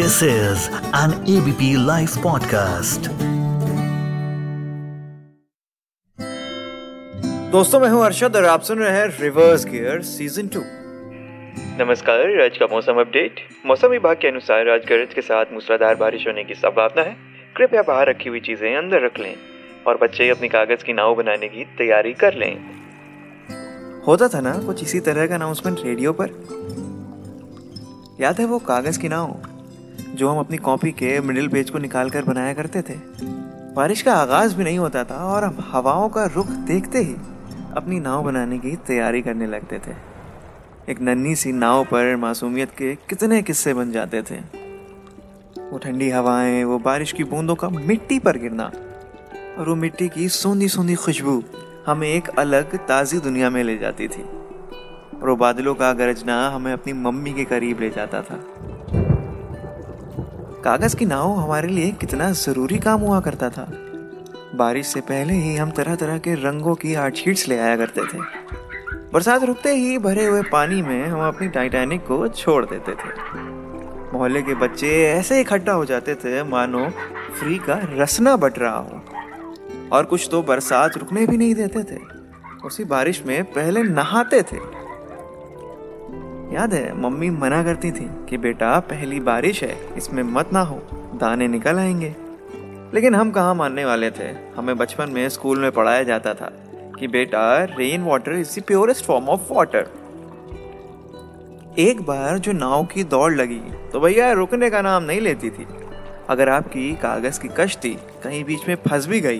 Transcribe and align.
This 0.00 0.22
is 0.22 0.60
an 0.94 1.12
ABP 1.30 1.66
Life 1.86 2.12
podcast. 2.24 3.08
दोस्तों 7.50 7.80
मैं 7.80 7.88
हूँ 7.88 8.04
अरशद 8.04 8.36
और 8.36 8.44
आप 8.44 8.62
सुन 8.62 8.78
रहे 8.78 8.96
हैं 8.96 9.18
रिवर्स 9.20 9.64
गियर 9.64 10.00
सीज़न 10.02 10.48
टू 10.48 10.62
नमस्कार 11.84 12.40
आज 12.44 12.58
का 12.58 12.66
मौसम 12.72 13.00
अपडेट 13.00 13.40
मौसम 13.66 13.88
विभाग 13.88 14.16
के 14.16 14.28
अनुसार 14.28 14.68
आज 14.68 14.80
गरज 14.80 15.14
के 15.14 15.20
साथ 15.20 15.52
मूसलाधार 15.52 15.94
बारिश 15.94 16.26
होने 16.26 16.44
की 16.44 16.54
संभावना 16.54 17.02
है। 17.02 17.16
कृपया 17.56 17.82
बाहर 17.82 18.08
रखी 18.08 18.28
हुई 18.28 18.40
चीज़ें 18.40 18.76
अंदर 18.76 19.04
रख 19.04 19.18
लें 19.18 19.34
और 19.86 19.98
बच्चे 20.02 20.28
अपनी 20.28 20.48
कागज़ 20.48 20.84
की 20.84 20.92
नाव 20.92 21.14
बनाने 21.14 21.48
की 21.48 21.64
तैयारी 21.64 22.12
कर 22.12 22.34
लें। 22.34 22.56
होता 24.06 24.28
था 24.28 24.40
ना 24.40 24.58
कुछ 24.58 24.82
इसी 24.82 25.00
तरह 25.00 25.26
का 25.26 25.34
अनाउंसमेंट 25.34 25.78
रेडियो 25.84 26.12
पर। 26.12 26.28
याद 28.20 28.40
है 28.40 28.46
वो 28.46 28.58
कागज़ 28.58 29.00
की 29.00 29.08
नाव? 29.08 29.40
जो 30.14 30.28
हम 30.28 30.38
अपनी 30.38 30.56
कॉपी 30.56 30.90
के 30.90 31.20
मिडिल 31.20 31.48
पेज 31.48 31.70
को 31.70 31.78
निकाल 31.78 32.10
कर 32.10 32.22
बनाया 32.22 32.54
करते 32.54 32.82
थे। 32.82 32.94
बारिश 33.74 34.02
का 34.02 34.14
आगाज़ 34.14 34.56
भी 34.56 34.64
नहीं 34.64 34.78
होता 34.78 35.04
था 35.04 35.14
और 35.14 35.44
हम 35.44 35.58
हवाओं 35.60 36.08
का 36.08 36.24
रुख 36.24 36.46
देखते 36.46 36.98
ही 36.98 37.14
अपनी 37.76 38.00
नाव 38.00 38.24
बनाने 38.24 38.58
की 38.58 38.76
तैयारी 38.76 39.22
करने 39.22 39.46
लगते 39.46 39.78
थे। 39.78 39.92
एक 40.92 41.00
नन्ही 41.00 41.36
सी 41.36 41.52
नाव 41.52 41.84
पर 41.84 42.16
मासूमियत 42.16 42.70
के 42.70 42.94
कितने 42.94 43.42
किस्से 43.42 43.74
बन 43.74 43.92
जाते 43.92 44.22
थे। 44.22 44.60
वो 45.70 45.78
ठंडी 45.78 46.10
हवाएँ, 46.10 46.64
वो 46.64 46.78
बारिश 46.78 47.12
की 47.12 47.24
बूंदों 47.24 47.54
का 47.54 47.68
मिट्टी 47.68 48.18
पर 48.18 48.38
गिरना 48.38 48.72
और 49.58 49.68
वो 49.68 49.74
मिट्टी 49.74 50.08
की 50.08 50.28
सोंधी 50.28 50.68
सोंधी 50.68 50.94
खुशबू 50.94 51.44
हमें 51.86 52.08
एक 52.08 52.28
अलग 52.28 52.76
ताज़ी 52.76 53.18
दुनिया 53.18 53.50
में 53.50 53.64
ले 53.64 53.78
जाती 53.78 54.08
थी। 54.08 54.22
और 55.22 55.28
वो 55.28 55.36
बादलों 55.36 55.74
का 55.74 55.92
गरजना 55.92 56.48
हमें 56.48 56.72
अपनी 56.72 56.92
मम्मी 56.92 57.32
के 57.32 57.44
करीब 57.44 57.80
ले 57.80 57.90
जाता 57.90 58.22
था। 58.22 58.40
कागज़ 60.64 60.96
की 60.96 61.06
नाव 61.06 61.32
हमारे 61.32 61.68
लिए 61.68 61.90
कितना 61.90 62.30
ज़रूरी 62.30 62.78
काम 62.78 63.00
हुआ 63.00 63.20
करता 63.20 63.50
था। 63.50 63.72
बारिश 64.54 64.86
से 64.86 65.00
पहले 65.00 65.34
ही 65.34 65.56
हम 65.56 65.70
तरह 65.70 65.94
तरह 65.94 66.18
के 66.18 66.34
रंगों 66.34 66.74
की 66.74 66.94
आर्ट 66.94 67.14
शीट्स 67.14 67.48
ले 67.48 67.58
आया 67.58 67.76
करते 67.76 68.00
थे। 68.00 68.18
बरसात 69.12 69.44
रुकते 69.44 69.74
ही 69.74 69.98
भरे 69.98 70.26
हुए 70.26 70.42
पानी 70.42 70.82
में 70.82 71.06
हम 71.06 71.28
अपनी 71.28 71.48
टाइटैनिक 71.48 72.06
को 72.06 72.28
छोड़ 72.28 72.64
देते 72.64 72.92
थे। 72.92 73.38
मोहल्ले 74.12 74.42
के 74.42 74.54
बच्चे 74.54 75.06
ऐसे 75.06 75.40
इकट्ठा 75.40 75.72
हो 75.72 75.84
जाते 75.84 76.14
थे, 76.14 76.42
मानो 76.42 76.90
फ्री 77.38 77.58
का 77.58 77.80
रसना 77.82 78.36
बट 78.36 78.58
रहा 78.58 78.78
हो। 78.78 79.02
और 79.92 80.04
कुछ 80.04 80.28
तो 80.30 80.42
बरसात 80.42 80.96
रुकने 80.96 81.26
भी 81.26 81.36
नहीं 81.36 81.54
देते 81.54 81.82
थे। 81.82 81.98
उसी 82.64 82.84
बारिश 82.84 83.22
में 83.26 83.44
पहले 83.44 83.82
नहाते 83.82 84.42
थे। 84.42 84.79
याद 86.50 86.72
है, 86.74 87.00
मम्मी 87.00 87.28
मना 87.30 87.62
करती 87.64 87.90
थी 87.92 88.08
कि 88.28 88.36
बेटा, 88.36 88.78
पहली 88.80 89.20
बारिश 89.20 89.62
है, 89.64 89.76
इसमें 89.96 90.22
मत 90.22 90.52
ना 90.52 90.60
हो 90.60 90.76
दाने 91.20 91.48
निकल 91.48 91.78
आएँगे। 91.78 92.14
लेकिन 92.94 93.14
हम 93.14 93.30
कहाँ 93.30 93.54
मानने 93.54 93.84
वाले 93.84 94.10
थे? 94.10 94.28
हमें 94.56 94.76
बचपन 94.76 95.10
में 95.10 95.28
स्कूल 95.28 95.58
में 95.58 95.70
पढ़ाया 95.72 96.02
जाता 96.02 96.34
था 96.34 96.50
कि 96.98 97.08
बेटा 97.08 97.42
rain 97.78 98.02
water 98.02 98.32
is 98.32 98.58
the 98.60 98.62
purest 98.62 99.04
form 99.04 99.28
of 99.28 99.52
water 99.52 99.88
एक 101.78 102.02
बार 102.02 102.38
जो 102.38 102.52
नाव 102.52 102.84
की 102.84 103.04
दौड़ 103.04 103.32
लगी 103.34 103.60
तो 103.92 104.00
भैया 104.00 104.32
रुकने 104.32 104.70
का 104.70 104.82
नाम 104.82 105.04
नहीं 105.04 105.20
लेती 105.20 105.50
थी। 105.50 105.66
अगर 106.28 106.48
आपकी 106.48 106.92
कागज़ 106.96 107.40
की 107.40 107.48
कश्ती 107.48 107.96
कहीं 108.24 108.44
बीच 108.44 108.68
में 108.68 108.74
फंस 108.88 109.06
भी 109.06 109.20
गई 109.20 109.38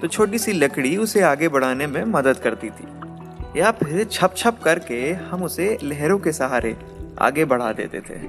तो 0.00 0.06
छोटी 0.06 0.38
सी 0.38 0.52
लकड़ी 0.52 0.96
उसे 0.96 1.22
आगे 1.22 1.48
बढ़ाने 1.48 1.86
में 1.86 2.04
मदद 2.04 2.36
करती 2.36 2.70
थी। 2.70 2.97
या 3.58 3.70
फिर 3.70 4.04
छप 4.04 4.34
छप 4.36 4.58
करके 4.64 5.12
हम 5.12 5.42
उसे 5.42 5.78
लहरों 5.82 6.18
के 6.18 6.32
सहारे 6.32 6.76
आगे 7.18 7.44
बढ़ा 7.44 7.72
देते 7.72 8.00
थे। 8.00 8.20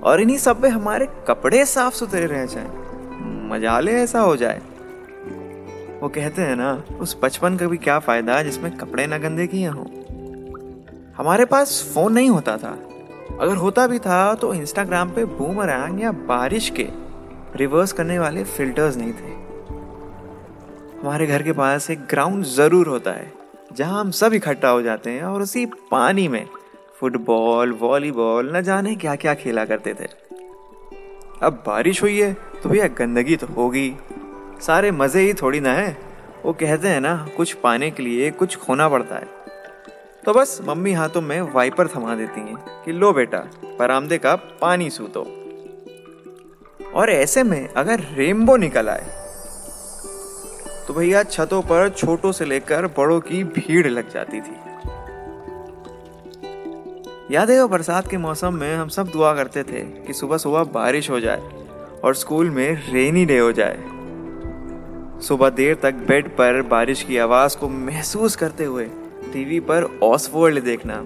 और 0.00 0.20
इन्हीं 0.20 0.38
सब 0.38 0.62
में 0.62 0.70
हमारे 0.70 1.08
कपड़े 1.28 1.64
साफ़ 1.64 1.94
सुथरे 1.94 2.26
रह 2.26 2.46
जाएँ। 2.46 2.68
मजाले 3.50 3.92
ऐसा 3.92 4.20
हो 4.20 4.36
जाए। 4.36 4.60
वो 6.02 6.08
कहते 6.08 6.42
हैं 6.42 6.56
ना, 6.56 6.84
उस 7.00 7.16
बचपन 7.22 7.56
का 7.56 7.66
भी 7.66 7.76
क्या 7.76 7.98
फ़ायदा 7.98 8.42
जिसमें 8.42 8.76
कपड़े 8.76 9.06
ना 9.06 9.18
गंदे 9.18 9.46
किए 9.46 9.66
हों? 9.66 9.84
हमारे 11.16 11.44
पास 11.44 11.90
फ़ोन 11.94 12.12
नहीं 12.12 12.30
होता 12.30 12.56
था। 12.56 12.78
अगर 13.40 13.56
होता 13.56 13.86
भी 13.86 13.98
था 13.98 14.34
तो 14.34 14.54
इंस्टाग्राम 14.54 15.10
पे 15.10 15.24
बूमरैंग 15.24 16.00
या 16.02 16.12
बारिश 16.12 16.70
के 16.70 16.88
रिवर्स 17.56 17.92
करने 17.92 18.18
वाले 18.18 18.44
फिल्टर्स 18.44 18.96
नहीं 18.96 19.12
थे। 19.12 19.36
हमारे 21.00 21.26
घर 21.26 21.42
के 21.42 21.52
पास 21.52 21.90
एक 21.90 22.06
ग्राउंड 22.06 22.44
ज़रूर 22.44 22.86
होता 22.86 23.10
है। 23.10 23.37
जहाँ 23.72 24.00
हम 24.00 24.10
सब 24.10 24.34
इकट्ठा 24.34 24.68
हो 24.68 24.82
जाते 24.82 25.10
हैं 25.10 25.22
और 25.22 25.42
उसी 25.42 25.66
पानी 25.90 26.28
में 26.28 26.46
फुटबॉल, 27.00 27.72
वॉलीबॉल, 27.72 28.56
न 28.56 28.62
जाने 28.62 28.94
क्या 28.94 29.16
क्या 29.16 29.34
खेला 29.34 29.64
करते 29.64 29.94
थे। 29.94 30.06
अब 31.42 31.62
बारिश 31.66 32.02
हुई 32.02 32.20
है 32.20 32.32
तो 32.62 32.68
भैया 32.68 32.86
गंदगी 32.88 33.36
तो 33.36 33.46
होगी। 33.46 33.96
सारे 34.60 34.90
मज़े 34.90 35.20
ही 35.20 35.34
थोड़ी 35.34 35.60
ना 35.60 35.72
है। 35.72 35.96
वो 36.44 36.52
कहते 36.52 36.88
हैं 36.88 37.00
ना, 37.00 37.28
कुछ 37.36 37.52
पाने 37.52 37.90
के 37.90 38.02
लिए 38.02 38.30
कुछ 38.30 38.56
खोना 38.56 38.88
पड़ता 38.88 39.16
है। 39.16 39.28
तो 40.24 40.32
बस 40.32 40.58
मम्मी 40.64 40.92
हाथों 40.92 41.20
में 41.20 41.40
वाइपर 41.40 41.88
थमा 41.88 42.14
देती 42.14 42.40
हैं 42.40 42.82
कि 42.84 42.92
लो 42.92 43.12
बेटा, 43.12 43.38
बरामदे 43.78 44.18
का 44.18 44.34
पानी 44.60 44.90
सूतो। 44.90 45.22
और 46.94 47.10
ऐसे 47.10 47.42
में 47.42 47.68
अगर 47.68 48.00
रेनबो 48.00 48.56
निकल 48.56 48.88
आए 48.88 49.27
तो 50.88 50.94
भैया 50.94 51.22
छतों 51.22 51.60
पर 51.62 51.88
छोटों 51.88 52.30
से 52.32 52.44
लेकर 52.44 52.86
बड़ों 52.86 53.20
की 53.20 53.42
भीड़ 53.44 53.86
लग 53.86 54.10
जाती 54.10 54.40
थी। 54.40 54.54
याद 57.30 57.50
है 57.50 57.60
वो 57.62 57.68
बरसात 57.68 58.06
के 58.10 58.16
मौसम 58.16 58.54
में 58.54 58.74
हम 58.76 58.88
सब 58.88 59.08
दुआ 59.08 59.34
करते 59.34 59.62
थे 59.62 59.80
कि 60.06 60.12
सुबह 60.12 60.36
सुबह 60.36 60.62
बारिश 60.64 61.10
हो 61.10 61.20
जाए 61.20 61.42
और 62.04 62.14
स्कूल 62.14 62.50
में 62.50 62.92
रेनी 62.92 63.24
डे 63.24 63.38
हो 63.38 63.50
जाए। 63.52 63.78
सुबह 65.22 65.50
देर 65.50 65.74
तक 65.74 65.94
बेड 66.08 66.28
पर 66.28 66.60
बारिश 66.62 67.02
की 67.02 67.18
आवाज़ 67.18 67.56
को 67.56 67.68
महसूस 67.68 68.36
करते 68.36 68.64
हुए 68.64 68.84
टीवी 69.32 69.60
पर 69.60 69.84
ऑसवर्ल्ड 70.02 70.64
देखना 70.64 71.02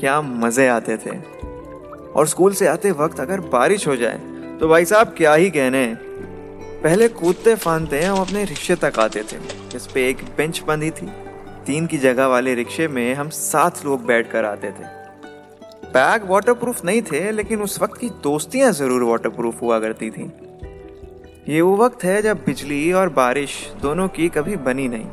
क्या 0.00 0.20
मज़े 0.22 0.66
आते 0.68 0.96
थे। 0.96 1.16
और 2.12 2.26
स्कूल 2.26 2.52
से 2.52 2.66
आते 2.66 2.90
वक्त 2.94 3.20
अगर 3.20 3.40
बारिश 3.52 3.86
हो 3.88 3.96
जाए 3.96 4.18
तो 4.60 4.68
भाई 4.68 4.84
साहब 4.84 5.14
क्या 5.16 5.34
ही 5.34 5.50
कहने। 5.50 5.86
पहले 6.82 7.08
कूदते 7.08 7.54
फानते 7.54 8.02
हम 8.02 8.18
अपने 8.18 8.44
रिक्शे 8.44 8.74
तक 8.74 8.98
आते 8.98 9.22
थे। 9.22 9.38
जिस 9.70 9.86
पे 9.86 10.08
एक 10.10 10.16
बेंच 10.36 10.62
बंधी 10.68 10.90
थी। 10.90 11.06
तीन 11.66 11.86
की 11.86 11.98
जगह 11.98 12.26
वाले 12.26 12.54
रिक्शे 12.54 12.88
में 12.88 13.14
हम 13.14 13.28
सात 13.28 13.84
लोग 13.84 14.04
बैठ 14.06 14.30
कर 14.30 14.44
आते 14.44 14.70
थे। 14.70 14.94
बैग 15.86 16.24
वाटरप्रूफ 16.24 16.84
नहीं 16.84 17.02
थे, 17.02 17.30
लेकिन 17.30 17.62
उस 17.62 17.82
वक्त 17.82 18.00
की 18.00 18.08
दोस्तियाँ 18.08 18.72
ज़रूर 18.72 19.02
वाटरप्रूफ 19.02 19.62
हुआ 19.62 19.80
करती 19.80 20.10
थी। 20.10 20.32
ये 21.48 21.60
वो 21.60 21.76
वक्त 21.76 22.04
है 22.04 22.22
जब 22.22 22.36
बिजली 22.36 22.92
और 22.92 23.08
बारिश 23.08 23.72
दोनों 23.82 24.08
की 24.08 24.28
कभी 24.28 24.56
बनी 24.56 24.88
नहीं। 24.88 25.06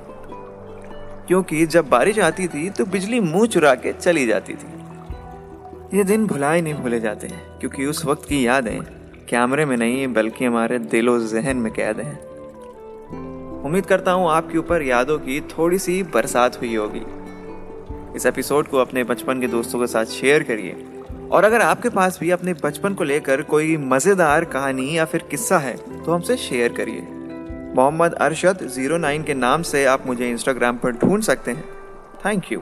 क्योंकि 1.27 1.65
जब 1.65 1.89
बारिश 1.89 2.19
आती 2.19 2.47
थी 2.47 2.69
तो 2.69 2.85
बिजली 2.85 3.19
मुँह 3.19 3.47
चुरा 3.47 3.75
के 3.75 3.93
चली 3.93 4.25
जाती 4.27 4.53
थी। 4.53 5.97
ये 5.97 6.03
दिन 6.03 6.27
भुलाए 6.27 6.61
नहीं 6.61 6.73
भूले 6.73 6.99
जाते 6.99 7.27
क्योंकि 7.59 7.85
उस 7.85 8.05
वक्त 8.05 8.27
की 8.29 8.47
यादें 8.47 8.79
कैमरे 9.33 9.65
में 9.65 9.75
नहीं, 9.77 10.07
बल्कि 10.07 10.45
हमारे 10.45 10.77
दिलो 10.79 11.19
जहन 11.19 11.57
में 11.57 11.71
कैद 11.73 11.99
हैं। 11.99 12.17
उम्मीद 13.63 13.85
करता 13.85 14.11
हूँ 14.11 14.29
आपके 14.31 14.57
ऊपर 14.57 14.81
यादों 14.81 15.17
की 15.19 15.39
थोड़ी 15.49 15.77
सी 15.79 16.01
बरसात 16.03 16.59
हुई 16.61 16.75
होगी। 16.75 17.01
इस 18.15 18.25
एपिसोड 18.25 18.67
को 18.67 18.77
अपने 18.77 19.03
बचपन 19.03 19.41
के 19.41 19.47
दोस्तों 19.47 19.79
के 19.79 19.87
साथ 19.87 20.05
शेयर 20.05 20.43
करिए। 20.43 20.75
और 21.31 21.43
अगर 21.43 21.61
आपके 21.61 21.89
पास 21.89 22.19
भी 22.19 22.29
अपने 22.31 22.53
बचपन 22.53 22.93
को 22.93 23.03
लेकर 23.03 23.41
कोई 23.41 23.77
मज़ेदार 23.77 24.45
कहानी 24.45 24.97
या 24.97 25.05
फिर 25.05 25.23
किस्सा 25.31 25.57
है 25.57 25.75
तो 25.77 26.11
हमसे 26.11 26.37
शेयर 26.37 26.73
करिए। 26.73 27.01
मोहम्मद 27.75 28.13
अरशद 28.13 28.67
ज़ीरो 28.67 28.97
नाइन 28.97 29.23
के 29.23 29.33
नाम 29.33 29.61
से 29.61 29.85
आप 29.85 30.07
मुझे 30.07 30.29
इंस्टाग्राम 30.29 30.77
पर 30.77 30.91
ढूंढ 30.91 31.21
सकते 31.21 31.51
हैं। 31.51 31.65
Thank 32.25 32.51
you 32.51 32.61